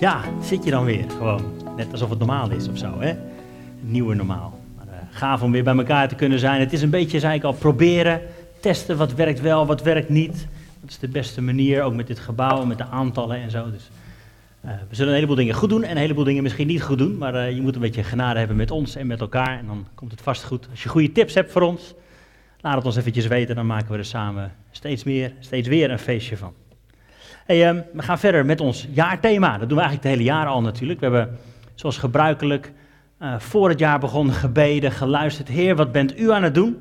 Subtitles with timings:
[0.00, 1.42] Ja, zit je dan weer gewoon.
[1.76, 3.14] Net alsof het normaal is of zo, hè?
[3.80, 4.58] Nieuwe normaal.
[4.76, 6.60] Maar, uh, gaaf om weer bij elkaar te kunnen zijn.
[6.60, 8.20] Het is een beetje, zei ik al, proberen,
[8.60, 10.46] testen wat werkt wel, wat werkt niet.
[10.80, 13.70] Dat is de beste manier, ook met dit gebouw, met de aantallen en zo.
[13.70, 13.90] Dus
[14.64, 16.98] uh, we zullen een heleboel dingen goed doen en een heleboel dingen misschien niet goed
[16.98, 17.18] doen.
[17.18, 19.58] Maar uh, je moet een beetje genade hebben met ons en met elkaar.
[19.58, 20.68] En dan komt het vast goed.
[20.70, 21.94] Als je goede tips hebt voor ons,
[22.60, 23.54] laat het ons eventjes weten.
[23.54, 26.52] Dan maken we er samen steeds meer, steeds weer een feestje van.
[27.50, 29.58] Um, we gaan verder met ons jaarthema.
[29.58, 31.00] Dat doen we eigenlijk het hele jaar al natuurlijk.
[31.00, 31.38] We hebben
[31.74, 32.72] zoals gebruikelijk
[33.22, 35.48] uh, voor het jaar begonnen gebeden, geluisterd.
[35.48, 36.76] Heer, wat bent u aan het doen?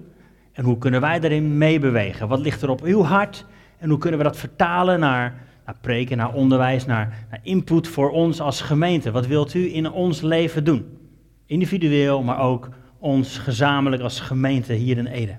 [0.52, 2.28] En hoe kunnen wij daarin meebewegen?
[2.28, 3.45] Wat ligt er op uw hart?
[3.78, 5.34] En hoe kunnen we dat vertalen naar,
[5.66, 9.12] naar preken, naar onderwijs, naar, naar input voor ons als gemeente?
[9.12, 10.98] Wat wilt u in ons leven doen?
[11.45, 15.38] Individueel, maar ook ons gezamenlijk als gemeente hier in Ede.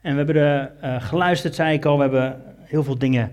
[0.00, 3.30] En we hebben er uh, geluisterd, zei ik al, we hebben heel veel dingen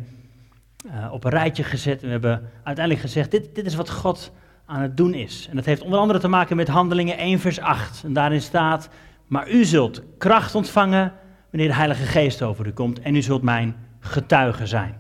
[0.88, 2.00] uh, op een rijtje gezet.
[2.02, 4.32] En we hebben uiteindelijk gezegd, dit, dit is wat God
[4.66, 5.48] aan het doen is.
[5.50, 8.04] En dat heeft onder andere te maken met Handelingen 1 vers 8.
[8.04, 8.90] En daarin staat,
[9.28, 11.14] maar u zult kracht ontvangen
[11.52, 13.00] wanneer de Heilige Geest over u komt.
[13.00, 14.96] En u zult mijn getuige zijn.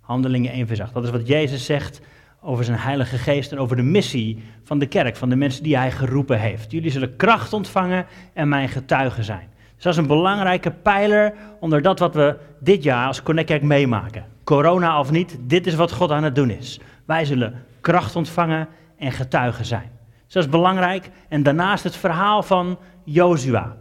[0.00, 0.94] Handelingen 1 vers 8.
[0.94, 2.00] Dat is wat Jezus zegt
[2.40, 5.76] over zijn Heilige Geest en over de missie van de kerk, van de mensen die
[5.76, 6.70] hij geroepen heeft.
[6.70, 9.48] Jullie zullen kracht ontvangen en mijn getuige zijn.
[9.74, 14.35] Dus dat is een belangrijke pijler onder dat wat we dit jaar als Connect meemaken.
[14.46, 16.80] Corona of niet, dit is wat God aan het doen is.
[17.04, 19.90] Wij zullen kracht ontvangen en getuigen zijn.
[20.24, 21.10] Dus dat is belangrijk.
[21.28, 23.76] En daarnaast het verhaal van Jozua.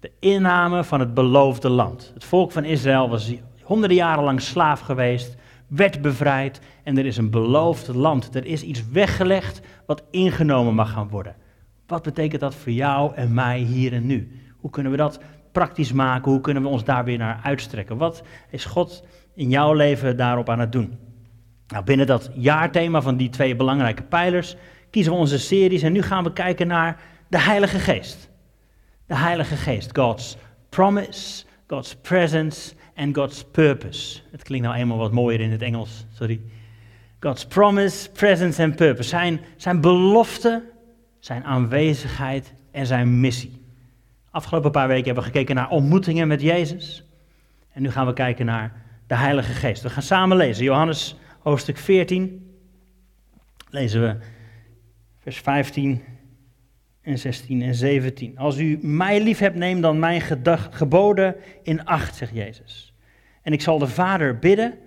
[0.00, 2.10] De inname van het beloofde land.
[2.14, 5.36] Het volk van Israël was honderden jaren lang slaaf geweest,
[5.66, 8.34] werd bevrijd en er is een beloofd land.
[8.34, 11.36] Er is iets weggelegd wat ingenomen mag gaan worden.
[11.86, 14.40] Wat betekent dat voor jou en mij hier en nu?
[14.56, 15.20] Hoe kunnen we dat
[15.52, 16.30] praktisch maken?
[16.30, 17.96] Hoe kunnen we ons daar weer naar uitstrekken?
[17.96, 20.98] Wat is God in jouw leven daarop aan het doen?
[21.66, 24.56] Nou, binnen dat jaarthema van die twee belangrijke pijlers
[24.90, 28.30] kiezen we onze series en nu gaan we kijken naar de Heilige Geest.
[29.06, 30.36] De Heilige Geest, God's
[30.68, 34.20] promise, God's presence en God's purpose.
[34.30, 36.40] Het klinkt nou eenmaal wat mooier in het Engels, sorry.
[37.20, 39.08] God's promise, presence en purpose.
[39.08, 40.62] Zijn, zijn belofte,
[41.18, 43.60] zijn aanwezigheid en zijn missie.
[44.30, 47.04] Afgelopen paar weken hebben we gekeken naar ontmoetingen met Jezus.
[47.72, 48.72] En nu gaan we kijken naar
[49.06, 49.82] de Heilige Geest.
[49.82, 50.64] We gaan samen lezen.
[50.64, 52.56] Johannes hoofdstuk 14.
[53.70, 54.16] Lezen we
[55.18, 56.02] vers 15
[57.02, 58.38] en 16 en 17.
[58.38, 60.20] Als u mij lief hebt, neem dan mijn
[60.70, 62.94] geboden in acht, zegt Jezus.
[63.42, 64.78] En ik zal de Vader bidden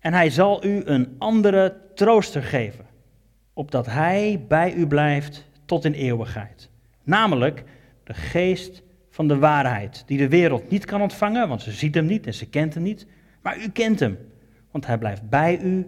[0.00, 2.86] en hij zal u een andere trooster geven,
[3.52, 6.70] opdat hij bij u blijft tot in eeuwigheid.
[7.02, 7.64] Namelijk
[8.04, 12.06] de geest van de waarheid, die de wereld niet kan ontvangen, want ze ziet hem
[12.06, 13.06] niet en ze kent hem niet,
[13.46, 14.18] maar u kent hem,
[14.70, 15.86] want hij blijft bij u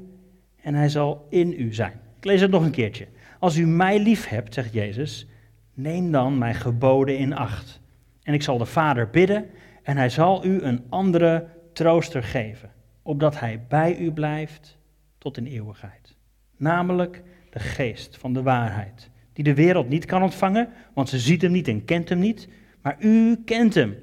[0.63, 2.01] en hij zal in u zijn.
[2.17, 3.09] Ik lees het nog een keertje.
[3.39, 5.29] Als u mij lief hebt, zegt Jezus,
[5.75, 7.81] neem dan mijn geboden in acht.
[8.23, 9.47] En ik zal de Vader bidden
[9.83, 12.71] en hij zal u een andere trooster geven,
[13.03, 14.79] opdat hij bij u blijft
[15.19, 16.17] tot in eeuwigheid.
[16.57, 21.43] Namelijk de geest van de waarheid die de wereld niet kan ontvangen, want ze ziet
[21.43, 22.49] hem niet en kent hem niet.
[22.83, 23.97] Maar u kent hem,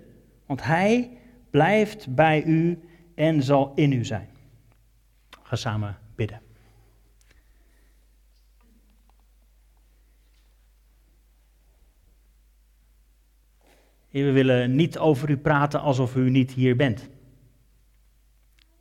[0.45, 1.09] want hij
[1.49, 2.79] blijft bij u
[3.15, 4.29] en zal in u zijn.
[5.43, 6.41] Ga samen bidden.
[14.09, 17.09] Heer, we willen niet over u praten alsof u niet hier bent.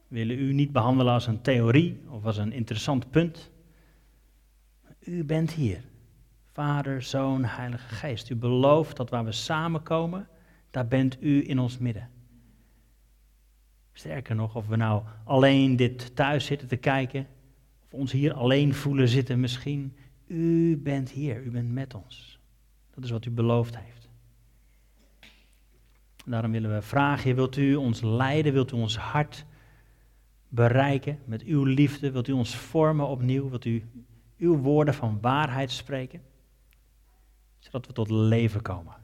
[0.08, 3.50] We willen u niet behandelen als een theorie of als een interessant punt.
[5.00, 5.84] U bent hier.
[6.52, 8.30] Vader, Zoon, Heilige Geest.
[8.30, 10.28] U belooft dat waar we samenkomen,
[10.70, 12.13] daar bent u in ons midden.
[13.94, 17.26] Sterker nog, of we nou alleen dit thuis zitten te kijken,
[17.84, 19.96] of ons hier alleen voelen zitten misschien,
[20.26, 22.38] u bent hier, u bent met ons.
[22.94, 24.08] Dat is wat u beloofd heeft.
[26.24, 29.44] Daarom willen we vragen, wilt u ons leiden, wilt u ons hart
[30.48, 33.82] bereiken met uw liefde, wilt u ons vormen opnieuw, wilt u
[34.38, 36.20] uw woorden van waarheid spreken?
[37.64, 38.94] zodat we tot leven komen.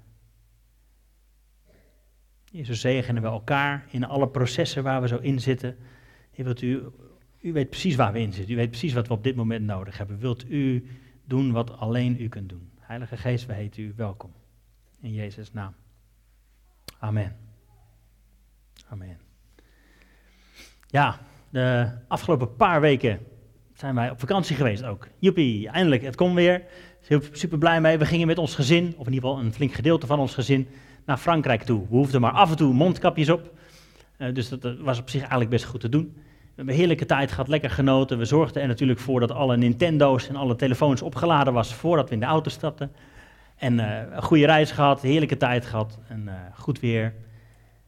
[2.50, 5.76] Jezus zegenen we elkaar in alle processen waar we zo in zitten.
[6.34, 6.82] Wilt u,
[7.40, 8.54] u weet precies waar we in zitten.
[8.54, 10.18] U weet precies wat we op dit moment nodig hebben.
[10.18, 10.86] Wilt u
[11.24, 12.70] doen wat alleen u kunt doen.
[12.78, 14.32] Heilige Geest, we heten u welkom.
[15.00, 15.74] In Jezus' naam.
[16.98, 17.36] Amen.
[18.88, 19.18] Amen.
[20.86, 21.20] Ja,
[21.50, 23.20] de afgelopen paar weken
[23.74, 25.08] zijn wij op vakantie geweest ook.
[25.18, 26.64] Joepie, eindelijk, het komt weer
[27.32, 27.98] super blij mee.
[27.98, 30.68] We gingen met ons gezin, of in ieder geval een flink gedeelte van ons gezin,
[31.10, 31.80] naar Frankrijk toe.
[31.80, 33.52] We hoefden maar af en toe mondkapjes op.
[34.18, 36.16] Uh, dus dat, was op zich eigenlijk best goed te doen.
[36.54, 38.18] hebben een heerlijke tijd gehad, lekker genoten.
[38.18, 42.14] We zorgden er natuurlijk voor dat alle Nintendo's en alle telefoons opgeladen was voordat we
[42.14, 42.92] in de auto stapten.
[43.56, 47.14] En uh, een goede reis gehad, heerlijke tijd gehad en uh, goed weer.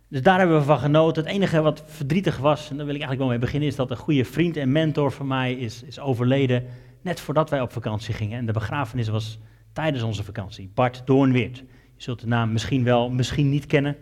[0.08, 1.22] Dus daar hebben we van genoten.
[1.22, 3.90] Het enige wat verdrietig was, en daar wil ik eigenlijk wel mee beginnen, is dat
[3.90, 6.64] een goede vriend en mentor van mij is, is overleden.
[7.02, 8.38] Net voordat wij op vakantie gingen.
[8.38, 9.38] En de begrafenis was
[9.72, 10.70] tijdens onze vakantie.
[10.74, 11.64] Bart Doornweert.
[12.02, 13.96] Zult de naam misschien wel, misschien niet kennen.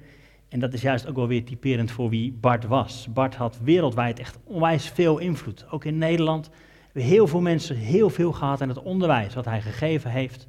[0.49, 3.09] En dat is juist ook wel weer typerend voor wie Bart was.
[3.13, 5.67] Bart had wereldwijd echt onwijs veel invloed.
[5.71, 6.51] Ook in Nederland
[6.85, 10.49] hebben heel veel mensen heel veel gehad aan het onderwijs wat hij gegeven heeft.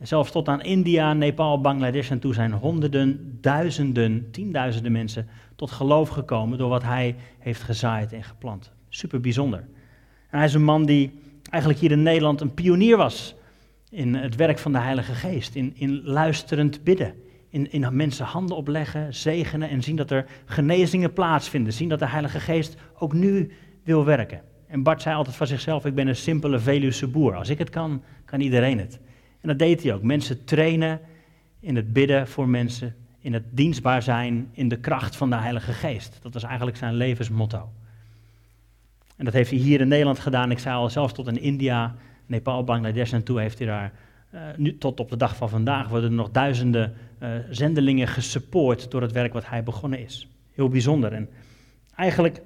[0.00, 6.08] Zelfs tot aan India, Nepal, Bangladesh en toe zijn honderden, duizenden, tienduizenden mensen tot geloof
[6.08, 8.72] gekomen door wat hij heeft gezaaid en geplant.
[8.88, 9.58] Super bijzonder.
[10.30, 11.20] En hij is een man die
[11.50, 13.36] eigenlijk hier in Nederland een pionier was
[13.90, 17.14] in het werk van de Heilige Geest, in, in luisterend bidden,
[17.48, 22.08] in, in mensen handen opleggen, zegenen en zien dat er genezingen plaatsvinden, zien dat de
[22.08, 23.50] Heilige Geest ook nu
[23.82, 24.42] wil werken.
[24.66, 27.34] En Bart zei altijd van zichzelf, ik ben een simpele Veluwse boer.
[27.34, 28.98] Als ik het kan, kan iedereen het.
[29.40, 30.02] En dat deed hij ook.
[30.02, 31.00] Mensen trainen
[31.60, 35.72] in het bidden voor mensen, in het dienstbaar zijn, in de kracht van de Heilige
[35.72, 36.18] Geest.
[36.22, 37.68] Dat was eigenlijk zijn levensmotto.
[39.16, 40.50] En dat heeft hij hier in Nederland gedaan.
[40.50, 41.94] Ik zei al, zelfs tot in India,
[42.28, 43.92] Nepal, Bangladesh en toe heeft hij daar,
[44.34, 48.90] uh, nu tot op de dag van vandaag, worden er nog duizenden uh, zendelingen gesupport
[48.90, 50.28] door het werk wat hij begonnen is.
[50.52, 51.12] Heel bijzonder.
[51.12, 51.28] En
[51.94, 52.42] eigenlijk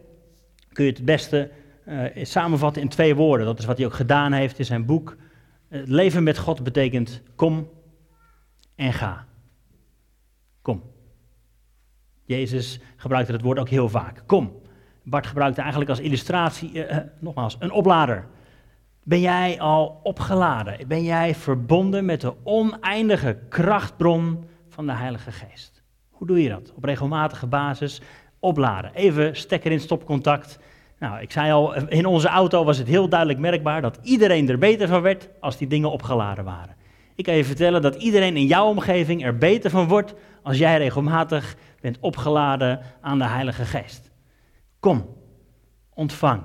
[0.73, 1.51] kun je het beste
[1.89, 3.47] uh, samenvatten in twee woorden.
[3.47, 5.17] Dat is wat hij ook gedaan heeft in zijn boek.
[5.69, 7.69] Het leven met God betekent kom
[8.75, 9.27] en ga.
[10.63, 10.83] Kom.
[12.25, 14.23] Jezus gebruikte het woord ook heel vaak.
[14.27, 14.61] Kom.
[15.03, 16.85] Bart gebruikte eigenlijk als illustratie,
[17.19, 18.27] nogmaals, een oplader.
[19.05, 20.89] Ben jij al opgeladen?
[20.89, 25.83] Ben jij verbonden met de oneindige krachtbron van de Heilige Geest?
[26.11, 26.73] Hoe doe je dat?
[26.77, 28.01] Op regelmatige basis
[28.39, 28.95] opladen.
[28.95, 30.59] Even stekker in stopcontact.
[30.99, 34.59] Nou, ik zei al, in onze auto was het heel duidelijk merkbaar dat iedereen er
[34.59, 36.77] beter van werd als die dingen opgeladen waren.
[37.15, 40.79] Ik kan je vertellen dat iedereen in jouw omgeving er beter van wordt als jij
[40.79, 44.11] regelmatig bent opgeladen aan de Heilige Geest.
[44.81, 45.07] Kom,
[45.95, 46.43] ontvang,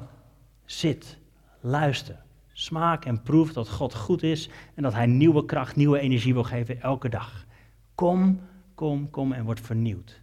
[0.65, 1.17] zit,
[1.61, 2.25] luister,
[2.59, 6.43] smaak en proef dat God goed is en dat Hij nieuwe kracht, nieuwe energie wil
[6.43, 7.45] geven elke dag.
[7.95, 8.39] Kom,
[8.75, 10.21] kom, kom en word vernieuwd.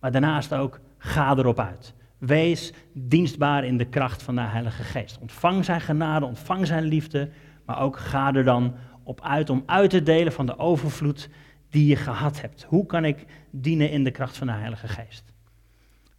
[0.00, 1.94] Maar daarnaast ook, ga erop uit.
[2.18, 5.18] Wees dienstbaar in de kracht van de Heilige Geest.
[5.18, 7.30] Ontvang zijn genade, ontvang zijn liefde,
[7.64, 11.28] maar ook ga er dan op uit om uit te delen van de overvloed
[11.70, 12.62] die je gehad hebt.
[12.68, 15.32] Hoe kan ik dienen in de kracht van de Heilige Geest?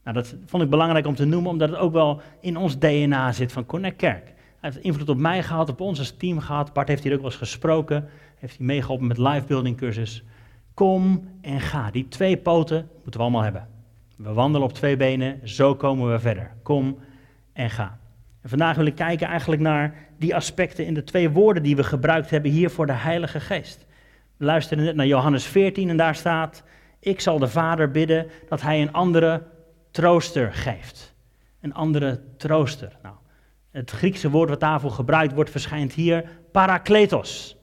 [0.04, 3.32] Nou, dat vond ik belangrijk om te noemen, omdat het ook wel in ons DNA
[3.32, 4.38] zit van Connect Kerk.
[4.60, 6.74] Hij heeft invloed op mij gehad, op ons als team gehad.
[6.74, 10.24] Bart heeft hier ook wel eens gesproken, heeft hij meegeholpen met live building cursus.
[10.74, 11.92] Kom en ga.
[11.92, 13.68] Die twee poten moeten we allemaal hebben.
[14.18, 16.52] We wandelen op twee benen, zo komen we verder.
[16.64, 16.98] Kom
[17.54, 18.00] en ga.
[18.42, 21.84] En vandaag wil ik kijken eigenlijk naar die aspecten in de twee woorden die we
[21.84, 23.86] gebruikt hebben hier voor de Heilige Geest.
[24.38, 26.64] We luisteren net naar Johannes 14 en daar staat:
[27.00, 29.44] Ik zal de Vader bidden dat hij een andere
[29.92, 31.14] trooster geeft.
[31.62, 32.98] Een andere trooster.
[33.04, 33.16] Nou,
[33.72, 37.58] het Griekse woord wat daarvoor gebruikt wordt, verschijnt hier parakletos.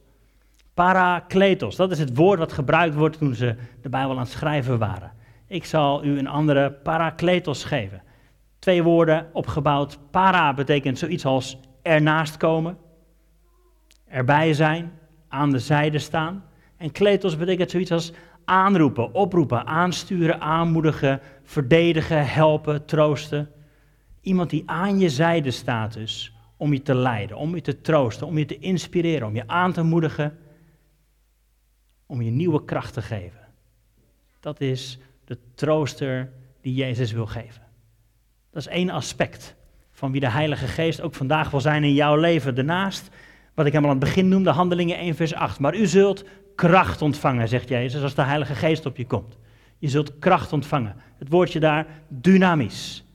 [0.74, 4.78] Parakletos, dat is het woord wat gebruikt wordt toen ze de Bijbel aan het schrijven
[4.78, 5.12] waren.
[5.46, 8.02] Ik zal u een andere parakletos geven.
[8.58, 9.98] Twee woorden opgebouwd.
[10.10, 12.78] Para betekent zoiets als ernaast komen,
[14.08, 14.92] erbij zijn,
[15.28, 16.44] aan de zijde staan.
[16.76, 18.12] En kletos betekent zoiets als
[18.44, 23.50] aanroepen, oproepen, aansturen, aanmoedigen, verdedigen, helpen, troosten.
[24.26, 28.26] Iemand die aan je zijde staat dus, om je te leiden, om je te troosten,
[28.26, 30.38] om je te inspireren, om je aan te moedigen,
[32.06, 33.40] om je nieuwe kracht te geven.
[34.40, 37.62] Dat is de trooster die Jezus wil geven.
[38.50, 39.54] Dat is één aspect
[39.90, 42.54] van wie de Heilige Geest ook vandaag wil zijn in jouw leven.
[42.54, 43.08] Daarnaast,
[43.54, 45.58] wat ik helemaal aan het begin noemde, Handelingen 1 vers 8.
[45.58, 49.38] Maar u zult kracht ontvangen, zegt Jezus, als de Heilige Geest op je komt.
[49.78, 50.96] Je zult kracht ontvangen.
[51.18, 53.05] Het woordje daar, dynamisch.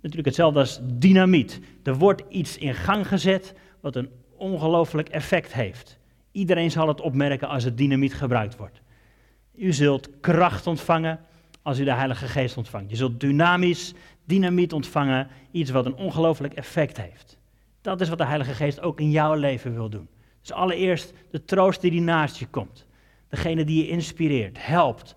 [0.00, 1.60] Natuurlijk hetzelfde als dynamiet.
[1.82, 5.98] Er wordt iets in gang gezet wat een ongelooflijk effect heeft.
[6.32, 8.80] Iedereen zal het opmerken als het dynamiet gebruikt wordt.
[9.54, 11.20] U zult kracht ontvangen
[11.62, 12.90] als u de Heilige Geest ontvangt.
[12.90, 17.38] Je zult dynamisch, dynamiet ontvangen, iets wat een ongelooflijk effect heeft.
[17.80, 20.08] Dat is wat de Heilige Geest ook in jouw leven wil doen.
[20.40, 22.86] Dus allereerst de troost die, die naast je komt.
[23.28, 25.14] Degene die je inspireert, helpt,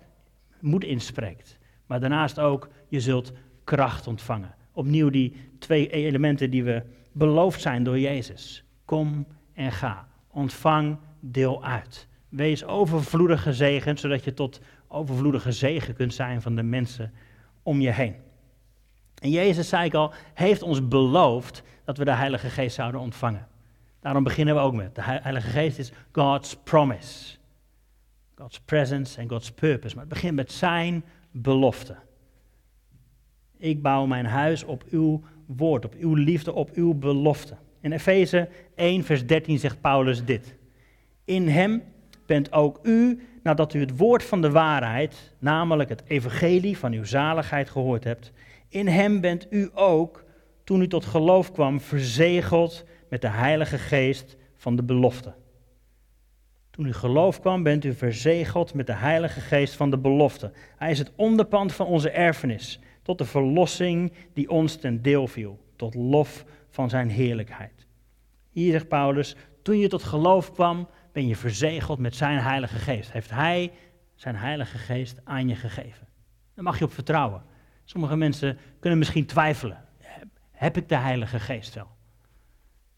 [0.60, 1.58] moed inspreekt.
[1.86, 3.32] Maar daarnaast ook, je zult
[3.64, 4.54] kracht ontvangen.
[4.72, 8.64] Opnieuw die twee elementen die we beloofd zijn door Jezus.
[8.84, 10.08] Kom en ga.
[10.30, 12.08] Ontvang, deel uit.
[12.28, 17.12] Wees overvloedig gezegend, zodat je tot overvloedige zegen kunt zijn van de mensen
[17.62, 18.14] om je heen.
[19.20, 23.46] En Jezus, zei ik al, heeft ons beloofd dat we de Heilige Geest zouden ontvangen.
[24.00, 24.94] Daarom beginnen we ook met.
[24.94, 27.36] De Heilige Geest is God's promise.
[28.34, 29.94] God's presence en God's purpose.
[29.94, 31.96] Maar het begint met zijn belofte.
[33.60, 37.56] Ik bouw mijn huis op uw woord, op uw liefde, op uw belofte.
[37.80, 40.54] In Efeze 1, vers 13 zegt Paulus dit.
[41.24, 41.82] In hem
[42.26, 47.04] bent ook u, nadat u het woord van de waarheid, namelijk het evangelie van uw
[47.04, 48.32] zaligheid gehoord hebt,
[48.68, 50.24] in hem bent u ook,
[50.64, 55.34] toen u tot geloof kwam, verzegeld met de Heilige Geest van de belofte.
[56.70, 60.52] Toen u geloof kwam, bent u verzegeld met de Heilige Geest van de belofte.
[60.76, 65.64] Hij is het onderpand van onze erfenis, tot de verlossing die ons ten deel viel,
[65.76, 67.86] tot lof van zijn heerlijkheid.
[68.50, 73.12] Hier zegt Paulus, toen je tot geloof kwam, ben je verzegeld met zijn Heilige Geest.
[73.12, 73.72] Heeft hij
[74.14, 76.08] zijn Heilige Geest aan je gegeven.
[76.54, 77.42] Daar mag je op vertrouwen.
[77.84, 79.84] Sommige mensen kunnen misschien twijfelen.
[80.50, 81.88] Heb ik de Heilige Geest wel?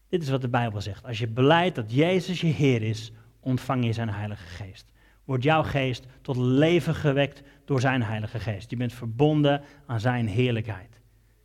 [0.09, 1.05] Dit is wat de Bijbel zegt.
[1.05, 4.92] Als je beleidt dat Jezus je Heer is, ontvang je zijn Heilige Geest.
[5.25, 8.69] Wordt jouw geest tot leven gewekt door zijn Heilige Geest.
[8.69, 10.99] Je bent verbonden aan zijn heerlijkheid.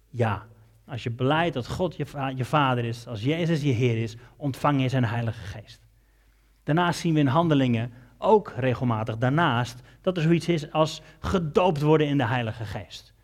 [0.08, 0.46] Ja,
[0.86, 4.82] als je beleidt dat God je, je Vader is, als Jezus je Heer is, ontvang
[4.82, 5.86] je zijn Heilige Geest.
[6.62, 12.06] Daarnaast zien we in handelingen ook regelmatig daarnaast dat er zoiets is als gedoopt worden
[12.06, 13.14] in de Heilige Geest.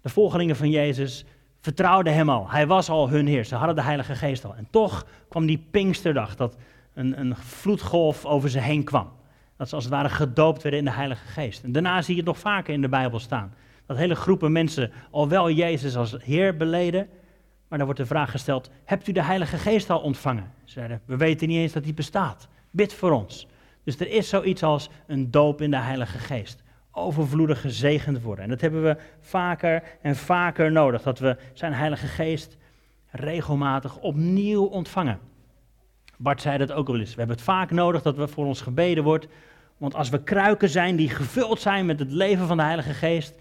[0.00, 1.24] De volgelingen van Jezus
[1.60, 2.50] vertrouwden hem al.
[2.50, 3.44] Hij was al hun heer.
[3.44, 4.54] Ze hadden de Heilige Geest al.
[4.54, 6.56] En toch kwam die Pinksterdag, dat
[6.98, 9.08] een, een vloedgolf over ze heen kwam.
[9.56, 11.64] Dat ze als het ware gedoopt werden in de Heilige Geest.
[11.64, 13.54] En daarna zie je het nog vaker in de Bijbel staan.
[13.86, 17.08] Dat hele groepen mensen al wel Jezus als Heer beleden.
[17.68, 20.52] Maar dan wordt de vraag gesteld: Hebt u de Heilige Geest al ontvangen?
[20.64, 22.48] Ze zeiden: We weten niet eens dat die bestaat.
[22.70, 23.46] Bid voor ons.
[23.84, 26.62] Dus er is zoiets als een doop in de Heilige Geest
[26.92, 28.44] overvloedig gezegend worden.
[28.44, 32.56] En dat hebben we vaker en vaker nodig, dat we zijn Heilige Geest
[33.10, 35.18] regelmatig opnieuw ontvangen.
[36.18, 37.10] Bart zei dat ook wel eens.
[37.10, 39.28] We hebben het vaak nodig dat we voor ons gebeden wordt.
[39.76, 43.34] Want als we kruiken zijn die gevuld zijn met het leven van de Heilige Geest,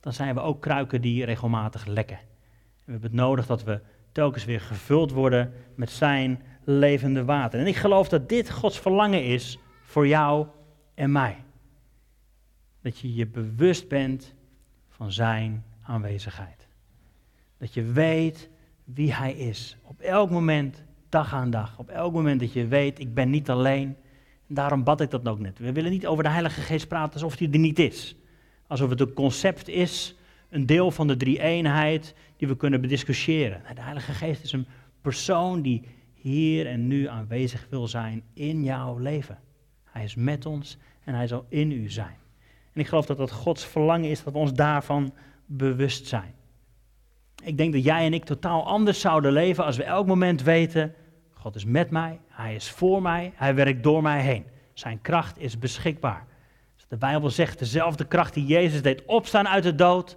[0.00, 2.16] dan zijn we ook kruiken die regelmatig lekken.
[2.16, 2.24] En
[2.84, 3.80] we hebben het nodig dat we
[4.12, 7.60] telkens weer gevuld worden met zijn levende water.
[7.60, 10.46] En ik geloof dat dit Gods verlangen is voor jou
[10.94, 11.36] en mij
[12.82, 14.34] dat je je bewust bent
[14.88, 16.68] van zijn aanwezigheid.
[17.58, 18.50] Dat je weet
[18.84, 19.76] wie hij is.
[19.82, 21.78] Op elk moment, dag aan dag.
[21.78, 23.96] Op elk moment dat je weet, ik ben niet alleen.
[24.48, 25.58] En daarom bad ik dat ook net.
[25.58, 28.16] We willen niet over de Heilige Geest praten alsof hij er niet is.
[28.66, 30.16] Alsof het een concept is,
[30.48, 33.62] een deel van de drie-eenheid die we kunnen bediscussiëren.
[33.74, 34.66] De Heilige Geest is een
[35.00, 39.38] persoon die hier en nu aanwezig wil zijn in jouw leven.
[39.84, 42.16] Hij is met ons en hij zal in u zijn.
[42.72, 45.14] En ik geloof dat dat Gods verlangen is dat we ons daarvan
[45.46, 46.34] bewust zijn.
[47.44, 50.94] Ik denk dat jij en ik totaal anders zouden leven als we elk moment weten,
[51.40, 54.44] God is met mij, Hij is voor mij, Hij werkt door mij heen.
[54.72, 56.26] Zijn kracht is beschikbaar.
[56.90, 60.16] De Bijbel zegt, dezelfde kracht die Jezus deed opstaan uit de dood,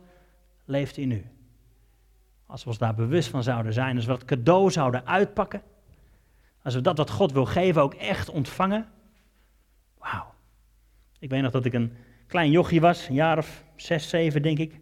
[0.66, 1.26] leeft in u.
[2.46, 5.62] Als we ons daar bewust van zouden zijn, als we dat cadeau zouden uitpakken,
[6.64, 8.88] als we dat wat God wil geven ook echt ontvangen,
[9.98, 10.34] wauw.
[11.20, 11.94] Ik weet nog dat ik een
[12.28, 14.80] klein jochie was, een jaar of zes, zeven denk ik.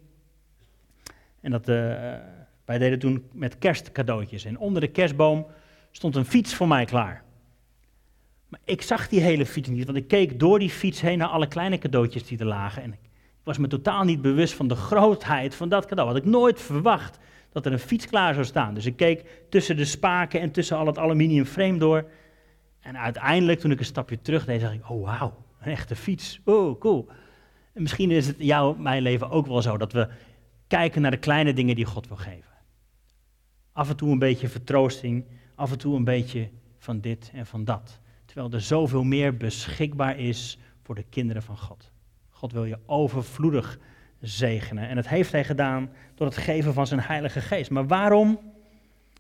[1.42, 1.76] En dat, uh,
[2.66, 4.46] wij deden toen met kerstcadeautjes.
[4.46, 5.48] En onder de kerstboom
[5.92, 7.24] stond een fiets voor mij klaar.
[8.48, 11.28] Maar ik zag die hele fiets niet, want ik keek door die fiets heen naar
[11.28, 12.84] alle kleine cadeautjes die er lagen.
[12.84, 13.00] En ik
[13.44, 16.10] was me totaal niet bewust van de grootheid van dat cadeau.
[16.10, 17.20] Had ik nooit verwacht
[17.52, 18.74] dat er een fiets klaar zou staan.
[18.74, 22.10] Dus ik keek tussen de spaken en tussen al het aluminium frame door.
[22.80, 26.42] En uiteindelijk, toen ik een stapje terug deed, zag ik, oh wauw, een echte fiets.
[26.46, 27.08] Oh, cool.
[27.74, 30.08] En misschien is het jouw, mijn leven ook wel zo, dat we
[30.68, 32.52] kijken naar de kleine dingen die God wil geven.
[33.72, 35.26] Af en toe een beetje vertroosting,
[35.62, 38.00] af en toe een beetje van dit en van dat.
[38.26, 41.92] Terwijl er zoveel meer beschikbaar is voor de kinderen van God.
[42.30, 43.80] God wil je overvloedig
[44.20, 44.88] zegenen.
[44.88, 47.70] En dat heeft hij gedaan door het geven van zijn Heilige Geest.
[47.70, 48.40] Maar waarom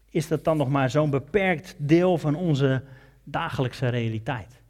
[0.09, 2.83] is dat dan nog maar zo'n beperkt deel van onze
[3.23, 4.61] dagelijkse realiteit?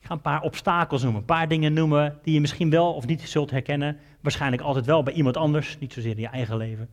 [0.00, 3.06] Ik ga een paar obstakels noemen, een paar dingen noemen die je misschien wel of
[3.06, 3.98] niet zult herkennen.
[4.20, 6.88] Waarschijnlijk altijd wel bij iemand anders, niet zozeer in je eigen leven.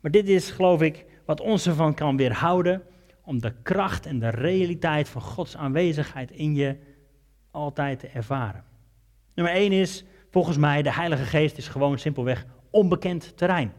[0.00, 2.82] Maar dit is, geloof ik, wat ons ervan kan weerhouden
[3.24, 6.76] om de kracht en de realiteit van Gods aanwezigheid in je
[7.50, 8.64] altijd te ervaren.
[9.34, 13.72] Nummer één is, volgens mij, de Heilige Geest is gewoon simpelweg onbekend terrein.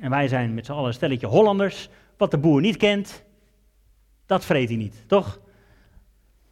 [0.00, 1.88] En wij zijn met z'n allen een stelletje Hollanders.
[2.16, 3.24] Wat de boer niet kent,
[4.26, 5.40] dat vreet hij niet, toch?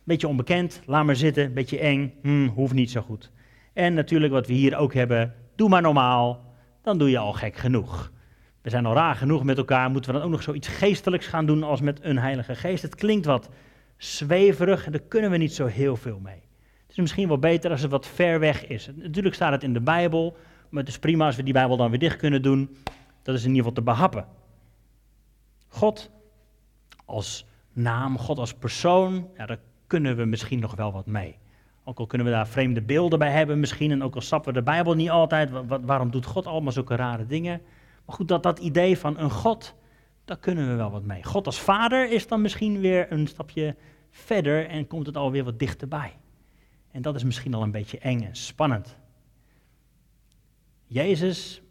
[0.08, 3.30] beetje onbekend, laat maar zitten, beetje eng, hmm, hoeft niet zo goed.
[3.72, 6.44] En natuurlijk wat we hier ook hebben, doe maar normaal,
[6.82, 8.12] dan doe je al gek genoeg.
[8.68, 11.46] We zijn al raar genoeg met elkaar, moeten we dan ook nog zoiets geestelijks gaan
[11.46, 12.82] doen als met een Heilige Geest?
[12.82, 13.48] Het klinkt wat
[13.96, 16.42] zweverig en daar kunnen we niet zo heel veel mee.
[16.82, 18.90] Het is misschien wel beter als het wat ver weg is.
[18.94, 20.37] Natuurlijk staat het in de Bijbel,
[20.68, 22.76] maar het is prima als we die Bijbel dan weer dicht kunnen doen.
[23.22, 24.26] Dat is in ieder geval te behappen.
[25.68, 26.10] God
[27.04, 31.38] als naam, God als persoon, ja, daar kunnen we misschien nog wel wat mee.
[31.84, 34.58] Ook al kunnen we daar vreemde beelden bij hebben misschien, en ook al stappen we
[34.58, 37.60] de Bijbel niet altijd, waarom doet God allemaal zulke rare dingen?
[38.08, 39.74] Maar goed, dat, dat idee van een God,
[40.24, 41.24] daar kunnen we wel wat mee.
[41.24, 43.76] God als vader is dan misschien weer een stapje
[44.10, 46.16] verder en komt het alweer wat dichterbij.
[46.90, 48.96] En dat is misschien al een beetje eng en spannend.
[50.86, 51.62] Jezus,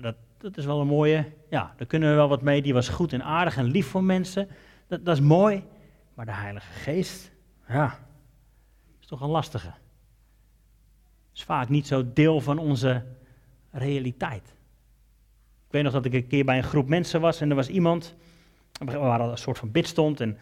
[0.00, 2.62] dat, dat is wel een mooie, ja, daar kunnen we wel wat mee.
[2.62, 4.48] Die was goed en aardig en lief voor mensen.
[4.86, 5.64] Dat, dat is mooi.
[6.14, 7.32] Maar de Heilige Geest,
[7.68, 7.98] ja,
[9.00, 9.72] is toch een lastige.
[11.34, 13.04] Is vaak niet zo deel van onze
[13.70, 14.53] realiteit.
[15.74, 18.14] Weet nog dat ik een keer bij een groep mensen was en er was iemand,
[18.84, 20.38] we waren een soort van bidstond en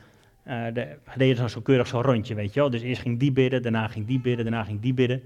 [0.47, 2.71] uh, de, deden zo, zo keurig zo'n rondje, weet je wel.
[2.71, 5.23] Dus eerst ging die bidden, daarna ging die bidden, daarna ging die bidden.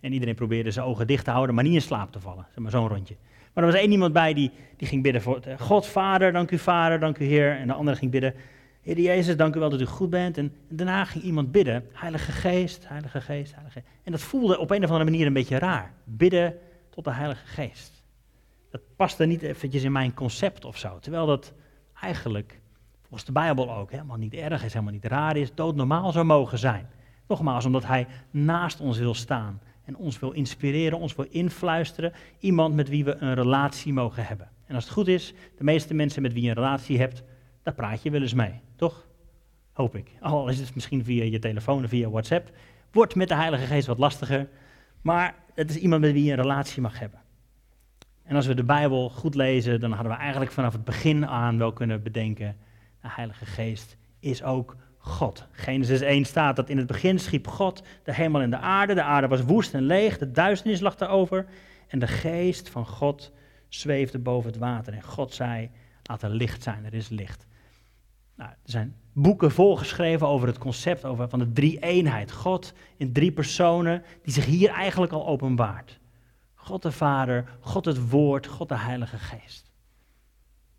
[0.00, 2.46] En iedereen probeerde zijn ogen dicht te houden, maar niet in slaap te vallen.
[2.48, 3.16] Zeg maar zo'n rondje.
[3.52, 6.58] Maar er was één iemand bij die, die ging bidden voor God, Vader, dank u
[6.58, 7.56] Vader, dank u Heer.
[7.56, 8.34] En de andere ging bidden,
[8.82, 10.38] Heer Jezus, dank u wel dat u goed bent.
[10.38, 13.92] En, daarna ging iemand bidden, Heilige Geest, Heilige Geest, Heilige Geest.
[14.02, 15.92] En dat voelde op een of andere manier een beetje raar.
[16.04, 16.54] Bidden
[16.90, 17.99] tot de Heilige Geest.
[18.70, 20.98] Dat paste niet eventjes in mijn concept of zo.
[20.98, 21.52] Terwijl dat
[22.00, 22.60] eigenlijk,
[23.00, 26.58] volgens de Bijbel ook, helemaal niet erg is, helemaal niet raar is, doodnormaal zou mogen
[26.58, 26.88] zijn.
[27.26, 32.12] Nogmaals, omdat Hij naast ons wil staan en ons wil inspireren, ons wil influisteren.
[32.38, 34.48] Iemand met wie we een relatie mogen hebben.
[34.66, 37.22] En als het goed is, de meeste mensen met wie je een relatie hebt,
[37.62, 39.06] daar praat je wel eens mee, toch?
[39.72, 40.10] Hoop ik.
[40.20, 42.50] Al is het misschien via je telefoon of via WhatsApp.
[42.92, 44.48] Wordt met de Heilige Geest wat lastiger,
[45.00, 47.20] maar het is iemand met wie je een relatie mag hebben.
[48.30, 51.58] En als we de Bijbel goed lezen, dan hadden we eigenlijk vanaf het begin aan
[51.58, 52.56] wel kunnen bedenken,
[53.00, 55.46] de Heilige Geest is ook God.
[55.50, 58.94] Genesis 1 staat dat in het begin schiep God de hemel en de aarde.
[58.94, 61.46] De aarde was woest en leeg, de duisternis lag daarover.
[61.88, 63.32] En de geest van God
[63.68, 64.92] zweefde boven het water.
[64.92, 65.70] En God zei,
[66.02, 67.46] laat er licht zijn, er is licht.
[68.36, 72.32] Nou, er zijn boeken volgeschreven over het concept over, van de drie-eenheid.
[72.32, 75.99] God in drie personen, die zich hier eigenlijk al openbaart.
[76.62, 79.70] God de Vader, God het Woord, God de Heilige Geest.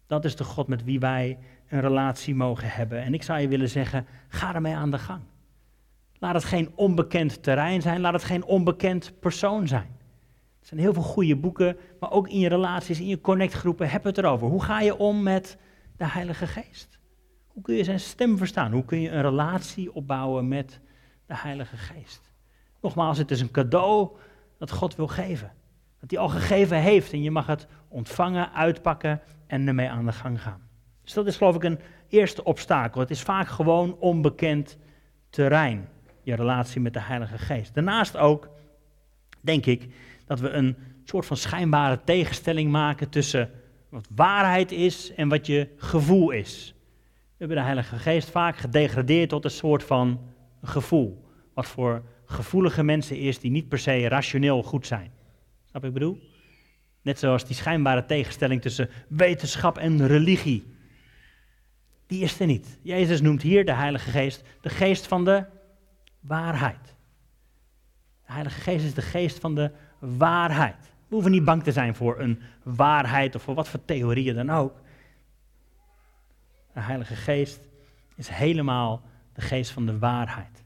[0.08, 1.40] Dat is de God met wie wij
[1.70, 3.02] een relatie mogen hebben.
[3.04, 5.22] En ik zou je willen zeggen, ga ermee aan de gang.
[6.20, 10.00] Laat het geen onbekend terrein zijn, laat het geen onbekend persoon zijn.
[10.60, 14.04] Er zijn heel veel goede boeken, maar ook in je relaties, in je connectgroepen, heb
[14.04, 14.48] het erover.
[14.48, 15.58] Hoe ga je om met
[15.98, 17.00] de Heilige Geest?
[17.48, 18.72] Hoe kun je zijn stem verstaan?
[18.72, 20.80] Hoe kun je een relatie opbouwen met
[21.26, 22.34] de Heilige Geest?
[22.82, 24.10] Nogmaals, het is een cadeau
[24.58, 25.52] dat God wil geven.
[26.02, 30.12] Dat hij al gegeven heeft en je mag het ontvangen, uitpakken en ermee aan de
[30.12, 30.62] gang gaan.
[31.04, 33.00] Dus dat is geloof ik een eerste obstakel.
[33.02, 34.78] Het is vaak gewoon onbekend
[35.30, 35.88] terrein,
[36.24, 37.74] je relatie met de Heilige Geest.
[37.74, 38.50] Daarnaast ook,
[39.42, 39.88] denk ik,
[40.26, 43.50] dat we een soort van schijnbare tegenstelling maken tussen
[43.90, 46.76] wat waarheid is en wat je gevoel is.
[47.08, 50.20] We hebben de Heilige Geest vaak gedegradeerd tot een soort van
[50.64, 51.26] gevoel.
[51.54, 55.12] Wat voor gevoelige mensen is die niet per se rationeel goed zijn.
[55.72, 56.20] Snap ik bedoel?
[57.02, 60.72] Net zoals die schijnbare tegenstelling tussen wetenschap en religie
[62.12, 62.80] die is er niet.
[62.82, 65.46] Jezus noemt hier de Heilige Geest de geest van de
[66.20, 66.96] waarheid.
[68.26, 70.94] De Heilige Geest is de geest van de waarheid.
[71.08, 74.50] We hoeven niet bang te zijn voor een waarheid of voor wat voor theorieën dan
[74.50, 74.82] ook.
[76.74, 77.60] De Heilige Geest
[78.16, 79.02] is helemaal
[79.34, 80.61] de geest van de waarheid.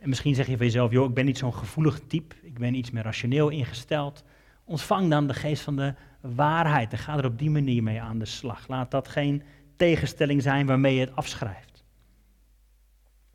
[0.00, 2.74] En misschien zeg je van jezelf, joh, ik ben niet zo'n gevoelig type, ik ben
[2.74, 4.24] iets meer rationeel ingesteld.
[4.64, 8.18] Ontvang dan de geest van de waarheid en ga er op die manier mee aan
[8.18, 8.68] de slag.
[8.68, 9.42] Laat dat geen
[9.76, 11.84] tegenstelling zijn waarmee je het afschrijft.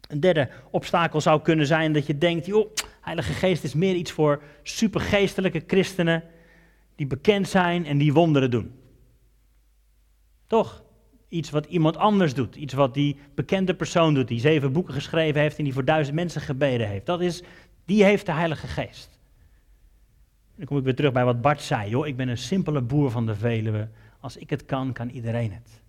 [0.08, 4.12] Een derde obstakel zou kunnen zijn dat je denkt, joh, Heilige Geest is meer iets
[4.12, 6.24] voor supergeestelijke christenen
[6.96, 8.80] die bekend zijn en die wonderen doen.
[10.48, 10.84] Toch?
[11.36, 12.56] Iets wat iemand anders doet.
[12.56, 16.16] Iets wat die bekende persoon doet, die zeven boeken geschreven heeft en die voor duizend
[16.16, 17.06] mensen gebeden heeft.
[17.06, 17.44] Dat is,
[17.86, 19.20] die heeft de Heilige Geest.
[20.56, 21.90] Dan kom ik weer terug bij wat Bart zei.
[21.90, 23.90] Joh, ik ben een simpele boer van de Veluwe.
[24.20, 25.82] Als ik het kan, kan iedereen het.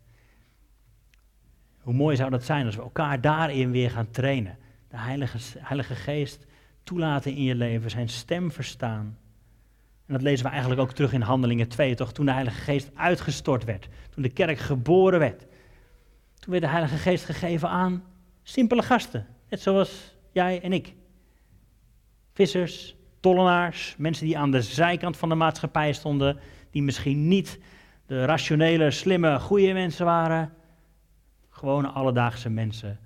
[1.80, 4.58] Hoe mooi zou dat zijn als we elkaar daarin weer gaan trainen.
[4.88, 6.46] De Heilige, Heilige Geest
[6.82, 9.18] toelaten in je leven, zijn stem verstaan.
[10.06, 12.12] En dat lezen we eigenlijk ook terug in Handelingen 2, toch?
[12.12, 15.46] Toen de Heilige Geest uitgestort werd, toen de kerk geboren werd.
[16.38, 18.04] Toen werd de Heilige Geest gegeven aan
[18.42, 20.94] simpele gasten, net zoals jij en ik.
[22.32, 26.38] Vissers, tollenaars, mensen die aan de zijkant van de maatschappij stonden,
[26.70, 27.58] die misschien niet
[28.06, 30.52] de rationele, slimme, goede mensen waren.
[31.48, 32.98] Gewone alledaagse mensen.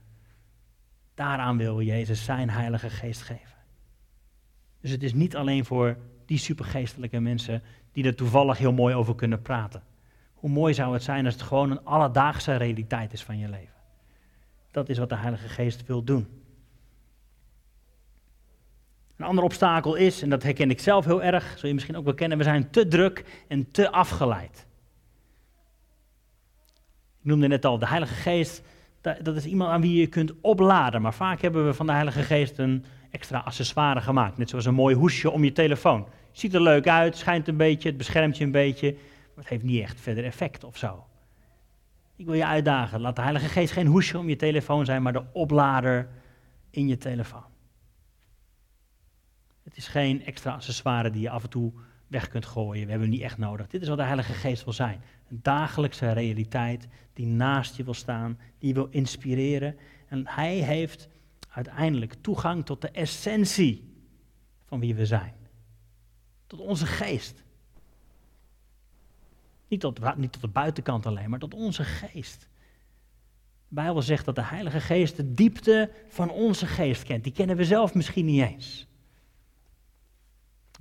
[1.15, 3.59] Daaraan wil Jezus zijn Heilige Geest geven.
[4.81, 5.97] Dus het is niet alleen voor
[6.31, 7.63] die supergeestelijke mensen
[7.93, 9.83] die er toevallig heel mooi over kunnen praten.
[10.35, 13.75] Hoe mooi zou het zijn als het gewoon een alledaagse realiteit is van je leven.
[14.71, 16.29] Dat is wat de Heilige Geest wil doen.
[19.17, 22.05] Een ander obstakel is, en dat herken ik zelf heel erg, zul je misschien ook
[22.05, 24.67] wel kennen, we zijn te druk en te afgeleid.
[27.19, 28.63] Ik noemde net al, de Heilige Geest,
[29.01, 31.03] dat is iemand aan wie je kunt opladen.
[31.03, 34.39] Maar vaak hebben we van de Heilige Geest een extra accessoire gemaakt.
[34.39, 36.07] Net zoals een mooi hoesje om je telefoon.
[36.33, 38.93] Ziet er leuk uit, schijnt een beetje, het beschermt je een beetje.
[38.93, 41.05] Maar het heeft niet echt verder effect of zo.
[42.17, 45.13] Ik wil je uitdagen, laat de Heilige Geest geen hoesje om je telefoon zijn, maar
[45.13, 46.09] de oplader
[46.71, 47.45] in je telefoon.
[49.63, 51.73] Het is geen extra accessoire die je af en toe
[52.07, 52.85] weg kunt gooien.
[52.85, 53.67] We hebben hem niet echt nodig.
[53.67, 55.03] Dit is wat de Heilige Geest wil zijn.
[55.29, 59.77] Een dagelijkse realiteit die naast je wil staan, die je wil inspireren.
[60.09, 61.09] En hij heeft
[61.49, 63.95] uiteindelijk toegang tot de essentie
[64.67, 65.33] van wie we zijn.
[66.51, 67.43] Tot onze geest.
[69.69, 72.41] Niet tot, niet tot de buitenkant alleen, maar tot onze geest.
[73.69, 77.25] De Bijbel zegt dat de Heilige Geest de diepte van onze geest kent.
[77.25, 78.87] Die kennen we zelf misschien niet eens.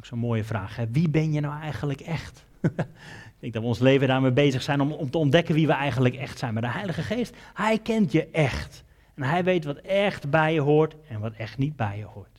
[0.01, 0.75] Zo'n mooie vraag.
[0.75, 0.87] Hè?
[0.87, 2.45] Wie ben je nou eigenlijk echt?
[3.35, 5.73] Ik denk dat we ons leven daarmee bezig zijn om, om te ontdekken wie we
[5.73, 6.53] eigenlijk echt zijn.
[6.53, 8.83] Maar de Heilige Geest, Hij kent je echt.
[9.15, 12.38] En Hij weet wat echt bij je hoort en wat echt niet bij je hoort.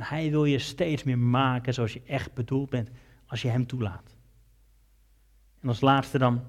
[0.00, 2.90] En Hij wil je steeds meer maken zoals je echt bedoeld bent,
[3.26, 4.16] als je Hem toelaat.
[5.60, 6.42] En als laatste dan,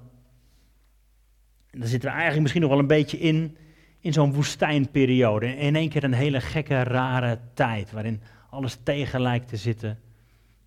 [1.70, 3.58] en dan zitten we eigenlijk misschien nog wel een beetje in,
[4.00, 5.56] in zo'n woestijnperiode.
[5.56, 10.00] In één keer een hele gekke, rare tijd, waarin alles tegen lijkt te zitten.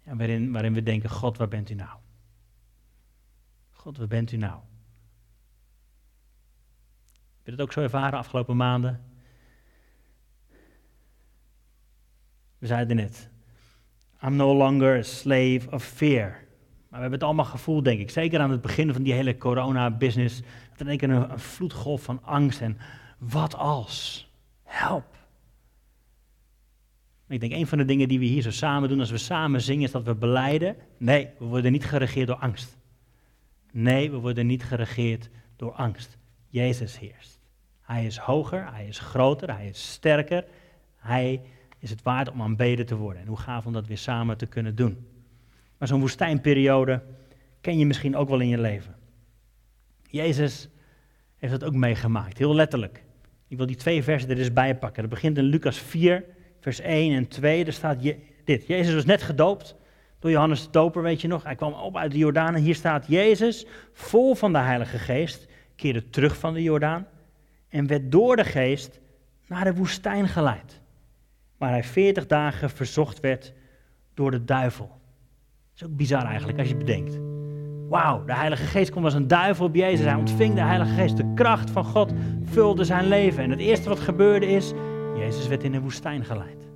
[0.03, 1.99] En waarin, waarin we denken, God, waar bent u nou?
[3.71, 4.61] God, waar bent u nou?
[7.37, 9.14] Heb je dat ook zo ervaren afgelopen maanden?
[12.65, 13.29] We zeiden net,
[14.23, 16.31] I'm no longer a slave of fear.
[16.31, 16.39] Maar
[16.89, 18.11] we hebben het allemaal gevoeld, denk ik.
[18.11, 20.41] Zeker aan het begin van die hele corona-business.
[20.77, 22.79] Dat er een, een vloedgolf van angst en
[23.19, 24.29] wat als?
[24.63, 25.17] Help.
[27.29, 29.61] Ik denk, een van de dingen die we hier zo samen doen als we samen
[29.61, 30.77] zingen, is dat we beleiden.
[30.99, 32.79] Nee, we worden niet geregeerd door angst.
[33.73, 36.19] Nee, we worden niet geregeerd door angst.
[36.47, 37.39] Jezus heerst.
[37.81, 40.45] Hij is hoger, hij is groter, hij is sterker.
[40.97, 41.41] Hij
[41.85, 43.23] is het waard om aanbeden te worden.
[43.23, 45.07] En hoe gaaf om dat weer samen te kunnen doen.
[45.79, 47.03] Maar zo'n woestijnperiode
[47.61, 48.95] ken je misschien ook wel in je leven.
[50.03, 50.69] Jezus
[51.37, 53.05] heeft dat ook meegemaakt, heel letterlijk.
[53.49, 55.03] Ik wil die twee versen er eens bij pakken.
[55.03, 56.25] Dat begint in Lucas 4,
[56.61, 57.65] vers 1 en 2.
[57.65, 58.03] Daar staat
[58.45, 58.67] dit.
[58.67, 59.77] Jezus was net gedoopt
[60.19, 61.43] door Johannes de Doper, weet je nog.
[61.43, 65.47] Hij kwam op uit de Jordaan en hier staat Jezus, vol van de Heilige Geest,
[65.77, 67.07] keerde terug van de Jordaan
[67.69, 69.01] en werd door de Geest
[69.47, 70.83] naar de woestijn geleid.
[71.65, 73.53] Waar hij 40 dagen verzocht werd
[74.15, 74.87] door de duivel.
[74.87, 77.19] Dat is ook bizar eigenlijk als je bedenkt.
[77.89, 80.07] Wauw, de Heilige Geest kwam als een duivel op Jezus.
[80.07, 81.17] Hij ontving de Heilige Geest.
[81.17, 82.13] De kracht van God
[82.45, 83.43] vulde zijn leven.
[83.43, 84.73] En het eerste wat gebeurde is,
[85.17, 86.69] Jezus werd in de woestijn geleid.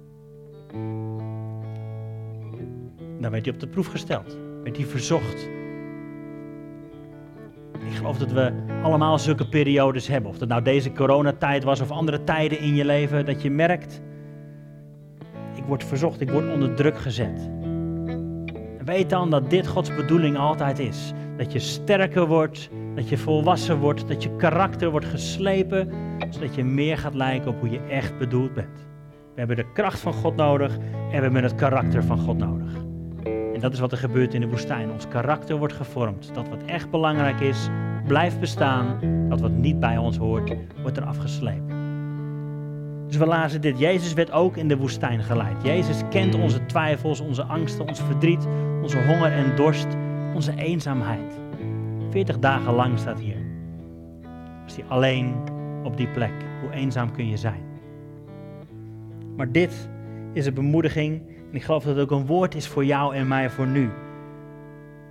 [3.21, 4.39] Dan werd hij op de proef gesteld.
[4.63, 5.49] Werd hij verzocht.
[7.87, 10.31] Ik geloof dat we allemaal zulke periodes hebben.
[10.31, 13.27] Of dat nou deze coronatijd was of andere tijden in je leven.
[13.27, 14.01] Dat je merkt,
[15.69, 17.51] word verzocht, ik word onder druk gezet.
[18.85, 21.13] Weet dan dat dit Gods bedoeling altijd is.
[21.37, 25.91] Dat je sterker wordt, dat je volwassen wordt, dat je karakter wordt geslepen,
[26.31, 28.87] zodat je meer gaat lijken op hoe je echt bedoeld bent.
[29.35, 32.73] We hebben de kracht van God nodig en we hebben het karakter van God nodig.
[33.55, 34.91] En dat is wat er gebeurt in de woestijn.
[34.91, 36.35] Ons karakter wordt gevormd.
[36.35, 37.69] Dat wat echt belangrijk is,
[38.07, 38.99] blijft bestaan.
[39.29, 41.78] Dat wat niet bij ons hoort, wordt er afgeslepen.
[43.09, 43.79] Dus we lazen dit.
[43.79, 45.63] Jezus werd ook in de woestijn geleid.
[45.63, 48.47] Jezus kent onze twijfels, onze angsten, ons verdriet,
[48.83, 49.87] onze honger en dorst,
[50.35, 51.41] onze eenzaamheid.
[52.11, 53.37] 40 dagen lang staat hier.
[54.65, 55.35] Was hij alleen
[55.85, 56.33] op die plek.
[56.61, 57.63] Hoe eenzaam kun je zijn?
[59.37, 59.89] Maar dit
[60.33, 61.23] is een bemoediging.
[61.51, 63.91] En ik geloof dat het ook een woord is voor jou en mij voor nu.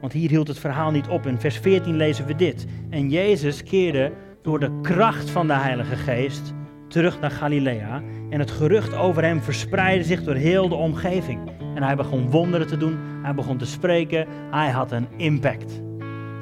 [0.02, 1.26] Want hier hield het verhaal niet op.
[1.26, 2.66] In vers 14 lezen we dit.
[2.90, 6.54] En Jezus keerde door de kracht van de Heilige Geest
[6.98, 8.02] terug naar Galilea.
[8.30, 11.52] En het gerucht over hem verspreidde zich door heel de omgeving.
[11.76, 12.98] En hij begon wonderen te doen.
[13.24, 14.28] Hij begon te spreken.
[14.52, 15.82] Hij had een impact.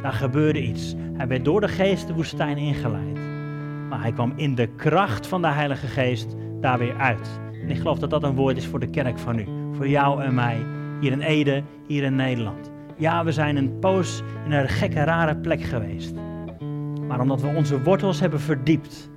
[0.02, 0.96] Daar gebeurde iets.
[1.13, 3.20] Hij werd door de geest de woestijn ingeleid.
[3.89, 7.39] Maar hij kwam in de kracht van de Heilige Geest daar weer uit.
[7.62, 9.46] En ik geloof dat dat een woord is voor de kerk van nu.
[9.72, 10.58] Voor jou en mij,
[11.00, 12.72] hier in Ede, hier in Nederland.
[12.98, 16.13] Ja, we zijn een poos in een gekke, rare plek geweest.
[17.08, 19.13] Maar omdat we onze wortels hebben verdiept,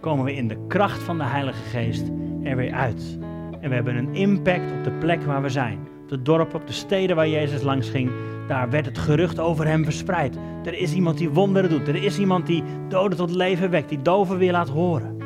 [0.00, 2.10] komen we in de kracht van de Heilige Geest
[2.42, 3.18] er weer uit.
[3.60, 5.78] En we hebben een impact op de plek waar we zijn.
[6.02, 8.10] Op de dorpen, op de steden waar Jezus langs ging.
[8.48, 10.38] Daar werd het gerucht over hem verspreid.
[10.64, 11.88] Er is iemand die wonderen doet.
[11.88, 13.88] Er is iemand die doden tot leven wekt.
[13.88, 15.16] Die doven weer laat horen.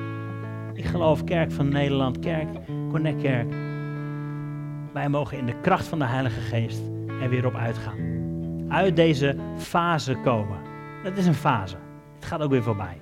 [0.75, 2.49] Ik geloof, Kerk van Nederland, Kerk,
[2.91, 3.55] Connect Kerk.
[4.93, 6.81] Wij mogen in de kracht van de Heilige Geest
[7.23, 7.99] er weer op uitgaan.
[8.69, 10.59] Uit deze fase komen.
[11.03, 11.77] Het is een fase.
[12.15, 13.01] Het gaat ook weer voorbij.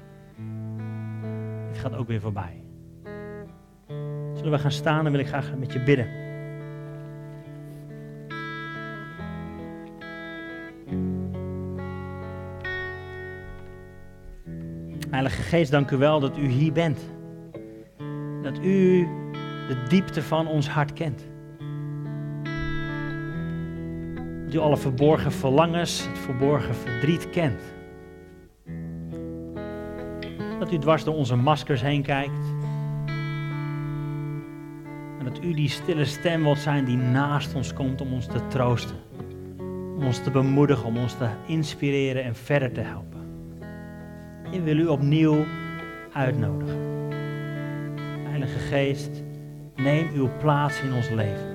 [1.78, 2.62] Gaat ook weer voorbij.
[4.34, 6.06] Zullen we gaan staan, dan wil ik graag met je bidden.
[15.10, 16.98] Heilige Geest, dank u wel dat u hier bent.
[18.42, 19.08] Dat u
[19.68, 21.26] de diepte van ons hart kent.
[24.44, 27.77] Dat u alle verborgen verlangens, het verborgen verdriet kent.
[30.68, 32.46] Dat u dwars door onze maskers heen kijkt.
[35.18, 38.46] En dat u die stille stem wilt zijn die naast ons komt om ons te
[38.46, 38.96] troosten.
[39.96, 43.20] Om ons te bemoedigen, om ons te inspireren en verder te helpen.
[44.50, 45.44] Ik wil u opnieuw
[46.12, 46.78] uitnodigen.
[48.28, 49.22] Heilige Geest,
[49.76, 51.54] neem uw plaats in ons leven.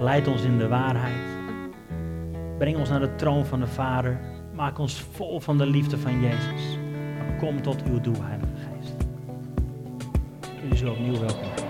[0.00, 1.38] Leid ons in de waarheid.
[2.58, 4.27] Breng ons naar de troon van de Vader.
[4.58, 6.78] Maak ons vol van de liefde van Jezus.
[7.38, 8.94] Kom tot uw doel, Heilige Geest.
[10.64, 11.67] U is opnieuw welkom.